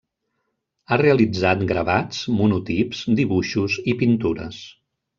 [0.89, 4.69] Ha realitzat gravats, monotips, dibuixos i pintures.